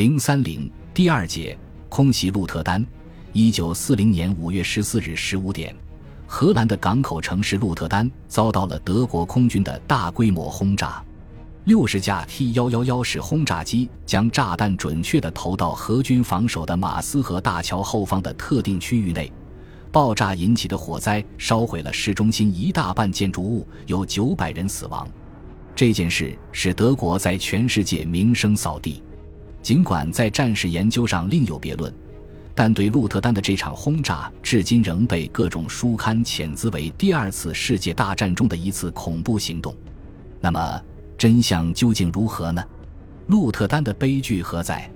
[0.00, 1.54] 零三零第二节
[1.90, 2.82] 空袭鹿特丹。
[3.34, 5.76] 一九四零年五月十四日十五点，
[6.26, 11.04] 荷兰的港口城市鹿特丹遭到了德国空军的大规模轰炸。
[11.64, 19.30] 六十架 T 幺幺幺式轰炸机将炸弹准确地投到荷军防守的马斯河大桥后方的特定区域内。
[19.92, 25.06] 爆炸引起的火灾烧毁了市中心一大半建筑物，有九百人死亡。
[25.76, 29.02] 这件事使德国在全世界名声扫地。
[29.62, 31.92] 尽管在战事研究上另有别论，
[32.54, 39.74] 但对鹿特丹的这场轰炸至今仍被各种书刊谴责为第二次世界大战中的一次恐怖行动。
[40.40, 40.82] 那么，
[41.18, 42.64] 真相究竟如何呢？
[43.26, 44.90] 鹿特丹的悲剧何在？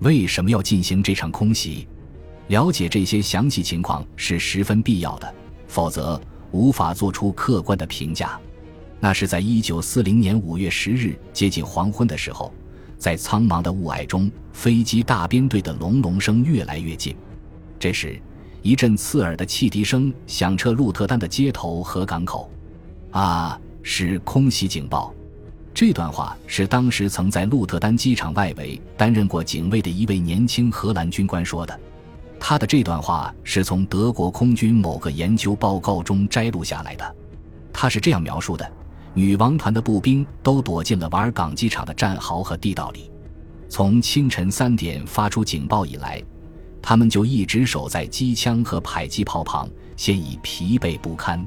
[0.00, 1.86] 为什么要进行这场空袭？
[2.48, 5.34] 了解这些详细情况是十分必要的，
[5.68, 6.20] 否则
[6.50, 8.38] 无法做出客观的评价。
[8.98, 12.52] 那是在一九四零年五月十日接近黄昏的时候。
[13.00, 17.16] 在苍茫的雾霭中，飞机大编队的隆隆声越来越近。
[17.78, 18.20] 这时，
[18.60, 22.50] 一阵刺耳的汽笛声响彻鹿特丹的街头和港口。
[23.10, 25.14] 啊，是空袭警报！
[25.72, 31.80] 这段话是当时曾在鹿特丹机场外围担任过警卫的一位年轻荷兰军官说的。
[32.38, 37.16] 他的这段话是从德国空军某个研究报告中摘录下来的。
[37.72, 38.70] 他是这样描述的。
[39.14, 43.10] 女王团的步兵都躲进了瓦尔港机场的战壕和地道里。
[43.68, 46.22] 从清晨三点发出警报以来，
[46.82, 51.46] 他们就一直守在机枪和迫击炮旁，现已疲惫不堪。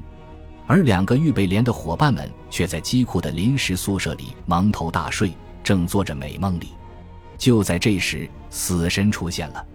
[0.66, 6.68] 而两个预备连的伙伴们却在机库的临时宿舍里蒙头大睡，正做着美梦里。
[7.36, 9.66] 就在这时，死神出现了，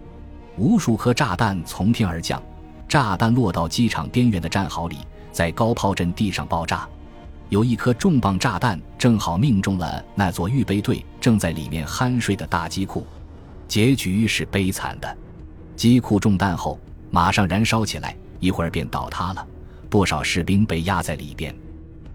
[0.56, 2.42] 无数颗炸弹从天而降，
[2.88, 4.98] 炸弹落到机场边缘的战壕里，
[5.30, 6.88] 在高炮阵地上爆炸。
[7.50, 13.04] 有一颗重磅炸弹正好命中了那座预备队正在里面酣睡的大机库，
[13.66, 15.18] 结局是悲惨的。
[15.74, 16.78] 机库中弹后
[17.10, 19.44] 马上燃烧起来，一会儿便倒塌了，
[19.88, 21.52] 不少士兵被压在里边。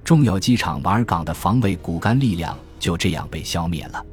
[0.05, 4.05] 重要机场瓦尔港的防卫骨干力量就这样被消灭了。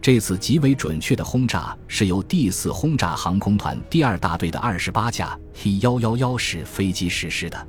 [0.00, 7.68] 这次极为准确的轰炸是由第四轰炸航空团第二大队的二十八架 T 幺幺幺式飞机实施的。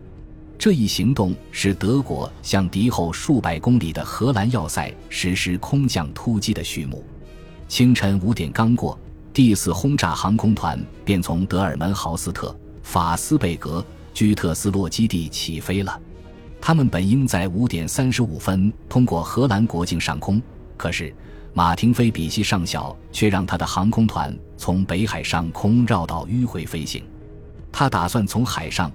[0.63, 7.03] 这一行动是德国向敌后数百公里的荷兰要塞实施空降突击的序幕。
[7.67, 8.97] 清晨五点刚过，
[9.33, 15.99] 第四轰炸航空团便从德尔门豪斯特法斯贝格居特斯洛基地起飞了。
[16.61, 20.41] 他们本应在五点三十五分通过荷兰国境上空，
[20.77, 21.13] 可是
[21.53, 27.03] 马廷菲比西上校却让他的航空团从北海上空绕道迂回飞行。
[27.69, 28.89] 他打算从海上。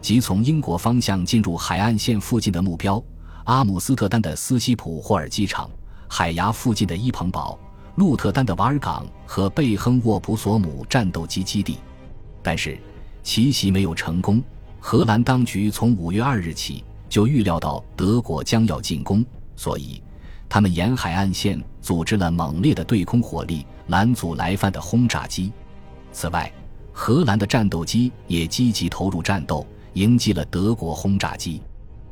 [0.00, 3.02] 即从英国方向进入海岸线附近的目标：
[3.44, 5.68] 阿姆斯特丹的斯西普霍尔机场、
[6.08, 7.58] 海牙附近的伊彭堡、
[7.96, 11.78] 鹿特丹的瓦尔港和贝亨沃普索姆战斗机基地。
[12.42, 12.78] 但是，
[13.22, 14.42] 奇袭没有成功。
[14.80, 19.26] 荷兰当局从五月二日起就预料到德国将要进攻，
[19.56, 20.00] 所以
[20.48, 25.52] 他们沿海岸线组织了猛烈的对空火力，拦阻来犯的轰炸机。
[26.12, 26.50] 此外，
[26.92, 29.66] 荷兰的战斗机也积极投入战斗。
[29.94, 31.62] 迎击了德国轰炸机，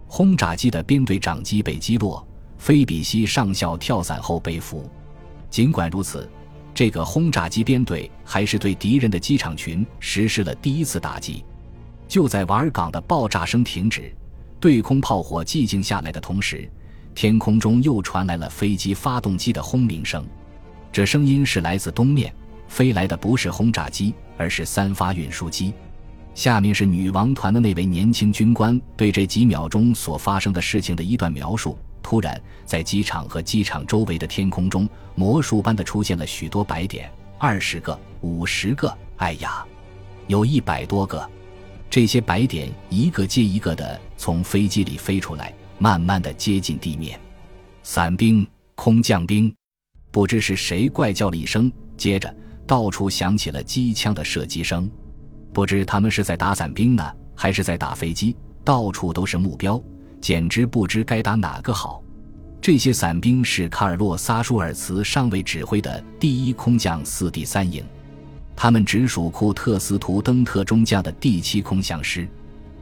[0.06, 2.26] 轰炸机的编队长机被击落，
[2.58, 4.90] 菲比西上校跳伞后被俘。
[5.50, 6.28] 尽管如此，
[6.74, 11.44] 这个轰炸机编队还是对敌人的机场群实施了第一次打击。
[12.08, 14.14] 就在瓦尔港的爆炸声停止，
[14.60, 16.70] 对空炮火寂静下来的同时，
[17.14, 20.24] 天空中又传来了飞机发动机的轰鸣声。
[20.92, 22.32] 这声音是来自东面
[22.68, 25.72] 飞来的，不是轰炸机，而是三发运输机。
[26.36, 31.78] 下面是女王团的那位年轻军官对这几秒钟所发生的事情的一段描述。
[32.02, 39.64] 突然，在机场和机场周围的天空中，魔术般的出现了许多白点，二十个、五十个，哎呀，
[40.26, 41.26] 有一百多个。
[41.88, 47.18] 这些白点一个接一个的从飞机里飞出来，慢慢的接近地面。
[47.82, 49.52] 伞兵、空降兵，
[50.10, 52.32] 不知是谁怪叫了一声，接着
[52.66, 54.86] 到处响起了机枪的射击声。
[55.56, 57.02] 不知他们是在打伞兵呢，
[57.34, 58.36] 还是在打飞机？
[58.62, 59.82] 到处都是目标，
[60.20, 62.02] 简直不知该打哪个好。
[62.60, 67.82] 这些伞兵是卡尔洛萨舒尔茨上尉指挥的第一空降四第三营，
[68.54, 72.28] 他们直属库特斯图登特中将的第七空降师。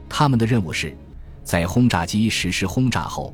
[0.08, 0.96] 他们的任务是，
[1.44, 3.32] 在轰炸机实施轰炸后，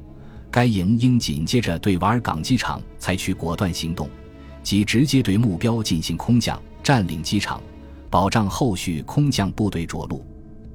[0.51, 4.07] 该营应紧接着对瓦尔港机场采取果断行动，
[4.63, 7.59] 即直接对目标进行空降，占领机场。
[8.11, 10.27] 保障后续空降部队着陆。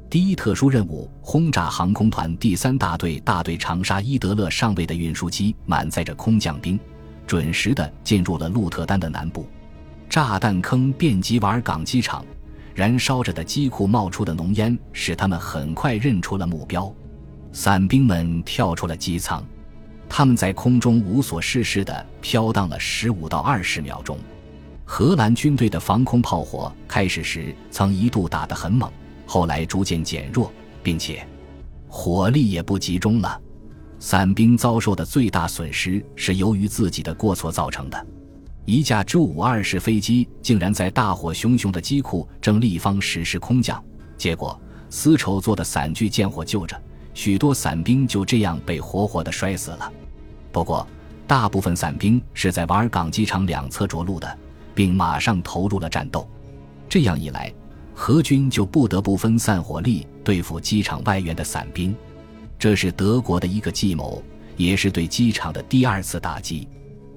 [0.10, 6.80] 第一特殊任务轰炸航空团第三大队大队长沙伊德勒上尉的运输机满载着空降兵，
[7.28, 9.46] 准时的进入了鹿特丹的南部。
[10.10, 12.26] 炸弹坑遍及瓦尔港机场，
[12.74, 16.94] 燃烧着的机库冒出的浓烟使他们很快认出了目标。
[17.52, 19.44] 伞兵们跳出了机舱，
[20.08, 24.18] 他们在空中无所事事地飘荡了十五到二十秒钟。
[24.86, 28.90] 荷兰军队的防空炮火开始时曾一度打得很猛，
[29.26, 30.52] 后来逐渐减弱，
[30.84, 31.28] 并且
[31.88, 33.42] 火力也不集中了。
[34.00, 38.08] 伞兵遭受的最大损失是由于自己的过错造成的。
[38.66, 43.84] 一架 J-52 式飞机竟然在大火熊熊的机库正立方实施空降，
[44.18, 44.60] 结果
[44.90, 46.80] 丝绸做的伞具见火救着，
[47.14, 49.92] 许多伞兵就这样被活活的摔死了。
[50.52, 50.88] 不过，
[51.26, 54.38] 大部分伞兵是在瓦尔港机场两侧着陆的。
[54.76, 56.30] 并马上投入了战斗，
[56.88, 57.52] 这样一来，
[57.96, 61.96] 荷军就不得不分散火力对付机场外缘的伞兵。
[62.60, 64.22] 这是德国的一个计谋，
[64.58, 66.68] 也是对机场的第二次打击。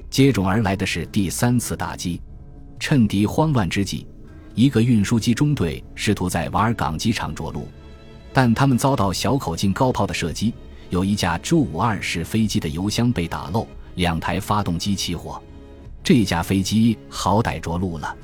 [0.08, 2.20] 接踵而来的是第三次打击。
[2.81, 4.06] 趁敌慌乱之际，
[4.55, 7.66] 一个运输机中队试图在瓦尔港机场着陆，
[8.32, 10.55] 但他们遭到小口径高炮的射击，
[10.90, 13.66] 有一架 J-52 式飞机的油箱被打漏，
[13.96, 15.43] 两台发动机起火。
[16.08, 18.16] 这架飞机好歹着陆了，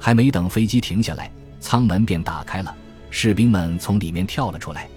[0.00, 1.30] 还没等飞机停下来，
[1.60, 2.74] 舱门便打开了，
[3.08, 4.88] 士兵们从里面跳了出来。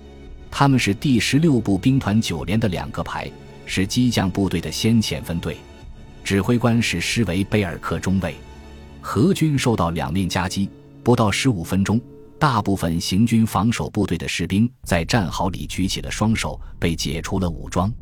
[0.49, 3.31] 他们是第十六步兵团九连的两个排，
[3.67, 5.57] 是机降部队的先遣分队，
[6.23, 8.33] 指挥官是施维贝尔克中尉。
[8.99, 10.67] 荷军受到两面夹击，
[11.03, 12.01] 不到十五分钟，
[12.39, 17.93] 大部分行军防守部队的士兵在战壕里举起了双手，被解除了武装。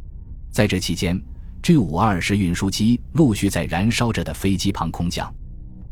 [0.54, 1.22] 在这期间。
[1.62, 5.32] G52 式运输机陆续在燃烧着的飞机旁空降，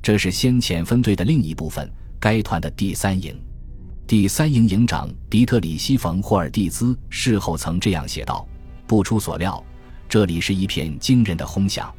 [0.01, 1.89] 这是先遣分队的另一部分。
[2.19, 3.39] 该团的第三营，
[4.05, 8.45] 第三营营长迪特里希·冯·霍尔蒂兹事后曾这样写道
[8.85, 9.63] ：“不出所料，
[10.09, 11.93] 这里是一片惊人的轰响，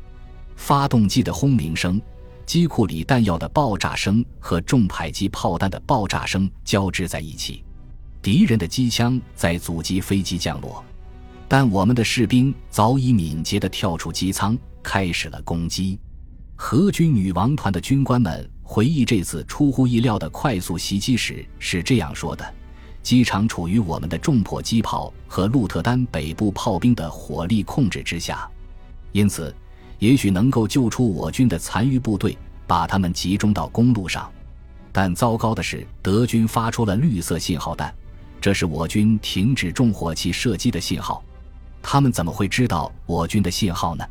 [0.56, 1.98] 发动机的轰鸣声、
[2.44, 7.64] 机库里弹药的爆炸声和重迫击炮弹的爆炸声交织在一起，
[8.20, 10.84] 敌人的机枪在阻击飞机降落。”
[11.50, 15.98] 但我们的士兵早已敏捷地跳出机舱，开始了攻击。
[16.54, 22.54] 荷军女王团的军官们回忆这次出乎意料的快速袭击时是这样说的
[23.02, 28.48] ：“机场处于我们的重迫击炮和鹿特丹北部炮兵的火力控制之下，
[29.10, 29.52] 因此
[29.98, 34.30] 也许能够救出我军的残余部队，把他们集中到公路上。
[34.92, 37.92] 但糟糕的是，德军发出了绿色信号弹，
[38.40, 41.20] 这是我军停止重火器射击的信号。”
[41.82, 44.04] 他们怎么会知道我军的信号呢？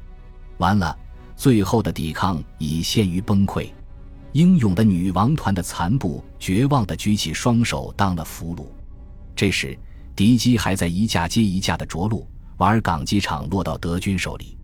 [0.57, 0.97] 完了，
[1.35, 3.69] 最后的抵抗已陷于崩溃。
[4.33, 8.65] 英勇的女王团的残部绝望地举起双手当了俘虏。
[9.35, 9.77] 这时，
[10.15, 12.27] 敌机还在一架接一架的着陆，
[12.57, 14.57] 瓦尔港机场落到德军手里。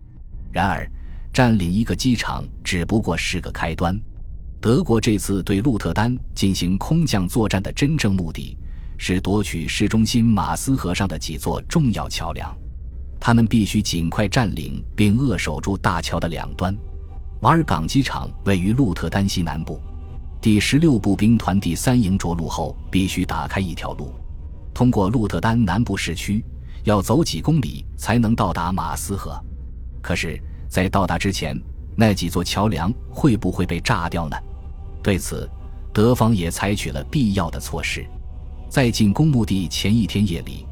[0.52, 0.88] 然而，
[1.32, 3.98] 占领一个机场只不过是个开端。
[4.60, 8.56] 德国这次对鹿特丹进行空降作战的真正目的，
[8.98, 12.56] 是夺取市中心马斯河上的几座重要桥梁。
[13.26, 16.72] 他们必须尽快占领并扼守住大桥的两端。
[17.40, 19.80] 瓦尔港机场位于鹿特丹西南部，
[20.40, 24.14] 第十六步兵团第三营着陆后必须打开一条路，
[24.72, 26.40] 通过鹿特丹南部市区，
[26.84, 29.36] 要走几公里才能到达马斯河。
[30.00, 31.60] 可是，在到达之前，
[31.96, 34.36] 那几座桥梁会不会被炸掉呢？
[35.02, 35.50] 对此，
[35.92, 38.06] 德方也采取了必要的措施。
[38.70, 40.64] 在进攻墓地前一天夜里。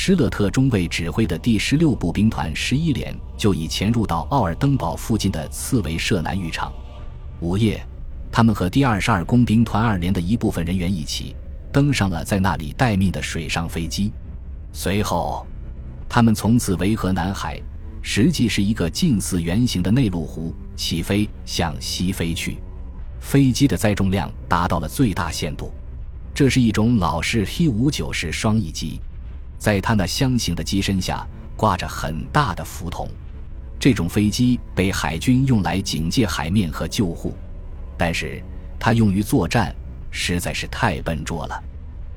[0.00, 6.72] 施勒特中尉指挥的第十六步兵团十一连就已潜入到奥尔登堡附近的刺猬舍南浴场。
[7.40, 7.84] 午夜，
[8.30, 11.34] 他们和第二十二工兵团二连的一部分人员一起
[11.72, 14.12] 登上了在那里待命的水上飞机。
[14.72, 15.44] 随后，
[16.08, 17.60] 他们从此维和南海，
[18.00, 22.58] 实际是一个近似圆形的内陆湖，起飞向西飞去。
[23.18, 25.72] 飞机的载重量达到了最大限度。
[26.32, 29.00] 这是一种老式 T 五九式双翼机。
[29.58, 33.08] 在他那箱形的机身下挂着很大的浮筒，
[33.78, 37.34] 这种飞机被海军用来警戒海面和救护，
[37.96, 38.42] 但是
[38.78, 39.74] 它用于作战
[40.10, 41.62] 实在是太笨拙了。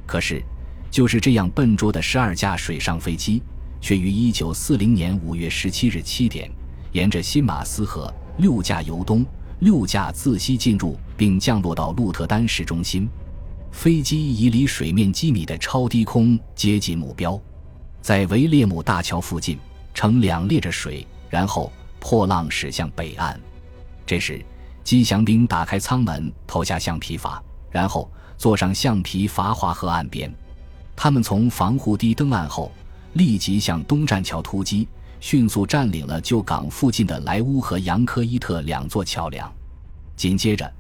[0.05, 0.43] 可是，
[0.91, 3.41] 就是这样笨拙的十二架水上飞机，
[3.79, 6.51] 却于一九四零年五月十七日七点，
[6.91, 9.25] 沿着新马斯河六架由东、
[9.60, 13.10] 六架自西进入并降落到鹿特丹市中心。
[13.71, 17.39] 飞机以离水面几米的超低空接近目标，
[18.01, 19.57] 在维列姆大桥附近
[19.93, 23.39] 呈两列着水，然后破浪驶向北岸。
[24.05, 24.43] 这时，
[24.83, 30.31] 机降兵打开舱门，投下橡皮筏，然后坐上橡皮筏划河岸边。
[30.95, 32.71] 他们从防护堤登岸后，
[33.13, 34.87] 立即向东栈桥突击，
[35.19, 39.51] 迅速占领了旧港附近的莱乌和扬科伊特两座桥梁。
[40.15, 40.71] 紧接着。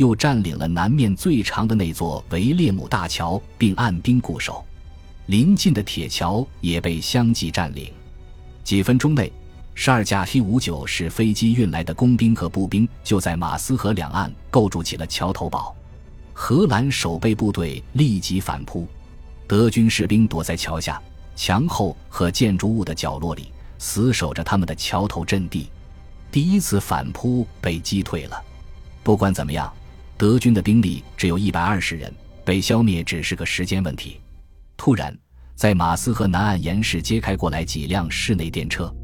[0.00, 4.64] 又占领了南面最长的那座维列姆大桥，并按兵固守。
[5.26, 7.92] 临近的铁桥也被相继占领。
[8.64, 9.30] 几分钟内，
[9.74, 15.76] 十二架 T 五九式飞机运来的工兵和步兵就在马斯河两岸构筑起了桥头堡。
[16.32, 18.88] 荷兰守备部队立即反扑，
[19.46, 20.98] 德军士兵躲在桥下、
[21.36, 25.68] 墙后和建筑物的角落里，死守着他们的桥头阵地。
[26.32, 28.42] 第一次反扑被击退了。
[29.02, 29.70] 不管怎么样，
[30.20, 32.12] 德军的兵力只有一百二十人，
[32.44, 34.20] 被消灭只是个时间问题。
[34.76, 35.18] 突然，
[35.54, 38.94] 在马斯河南岸岩石揭开过来几辆室内电车，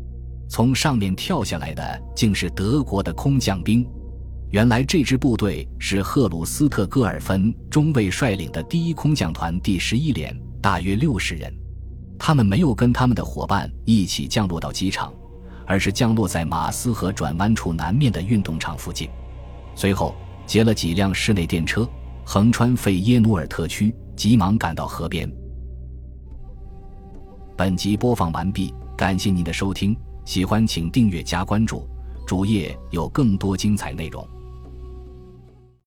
[0.47, 3.83] 从上面跳下来的竟是德国的空降兵。
[4.51, 11.51] 原来这支部队是赫鲁斯特·戈尔芬中尉率领的第一空降团第十一连，大约六十人。
[12.19, 15.15] 他们没有跟他们的伙伴一起降落到机场，
[15.67, 19.09] 而是降落在马斯河转弯处南面的运动场附近。
[19.75, 20.15] 随后
[20.47, 21.89] 劫了几辆室内电车，
[22.25, 25.31] 横穿费耶努尔特区，急忙赶到河边。
[27.57, 31.89] 本集播放完毕，感谢您的收听，喜欢请订阅加关注，
[32.27, 34.27] 主页有更多精彩内容。